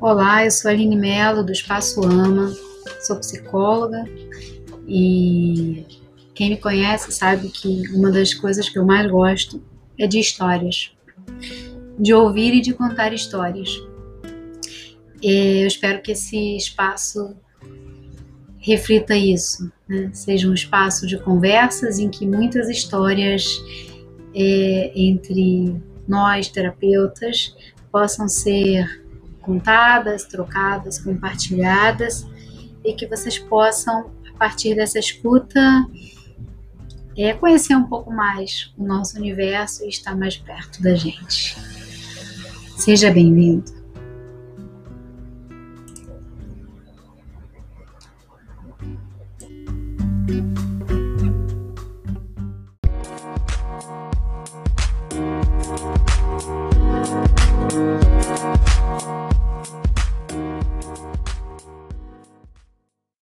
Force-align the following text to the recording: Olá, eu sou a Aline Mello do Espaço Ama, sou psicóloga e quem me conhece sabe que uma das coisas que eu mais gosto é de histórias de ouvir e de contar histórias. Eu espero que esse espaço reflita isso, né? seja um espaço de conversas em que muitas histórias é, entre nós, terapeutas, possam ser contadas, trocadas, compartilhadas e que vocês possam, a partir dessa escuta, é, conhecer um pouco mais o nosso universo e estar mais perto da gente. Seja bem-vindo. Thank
Olá, 0.00 0.44
eu 0.44 0.50
sou 0.52 0.68
a 0.68 0.72
Aline 0.72 0.94
Mello 0.94 1.42
do 1.42 1.50
Espaço 1.50 2.04
Ama, 2.04 2.54
sou 3.00 3.16
psicóloga 3.16 4.04
e 4.86 5.84
quem 6.32 6.50
me 6.50 6.56
conhece 6.58 7.10
sabe 7.10 7.48
que 7.48 7.82
uma 7.88 8.12
das 8.12 8.32
coisas 8.34 8.68
que 8.68 8.78
eu 8.78 8.86
mais 8.86 9.10
gosto 9.10 9.60
é 9.98 10.06
de 10.06 10.20
histórias 10.20 10.92
de 11.98 12.14
ouvir 12.14 12.54
e 12.54 12.60
de 12.60 12.72
contar 12.72 13.12
histórias. 13.12 13.70
Eu 15.22 15.66
espero 15.66 16.00
que 16.00 16.12
esse 16.12 16.56
espaço 16.56 17.36
reflita 18.58 19.16
isso, 19.16 19.70
né? 19.88 20.10
seja 20.12 20.48
um 20.48 20.54
espaço 20.54 21.06
de 21.06 21.18
conversas 21.18 21.98
em 21.98 22.08
que 22.08 22.26
muitas 22.26 22.68
histórias 22.68 23.60
é, 24.34 24.92
entre 24.94 25.80
nós, 26.06 26.48
terapeutas, 26.48 27.54
possam 27.90 28.28
ser 28.28 29.04
contadas, 29.40 30.24
trocadas, 30.24 30.98
compartilhadas 30.98 32.26
e 32.84 32.92
que 32.92 33.06
vocês 33.06 33.38
possam, 33.38 34.10
a 34.34 34.38
partir 34.38 34.74
dessa 34.74 34.98
escuta, 34.98 35.60
é, 37.16 37.32
conhecer 37.32 37.74
um 37.74 37.84
pouco 37.84 38.12
mais 38.12 38.72
o 38.76 38.84
nosso 38.84 39.18
universo 39.18 39.84
e 39.84 39.88
estar 39.88 40.16
mais 40.16 40.36
perto 40.36 40.82
da 40.82 40.94
gente. 40.94 41.56
Seja 42.78 43.10
bem-vindo. 43.10 43.76
Thank 50.28 50.97